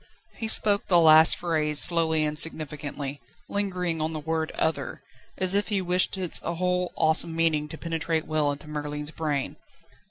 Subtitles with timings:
[0.37, 5.03] He spoke this last phrase slowly and significantly, lingering on the word "other,"
[5.37, 9.57] as if he wished its whole awesome meaning to penetrate well into Merlin's brain.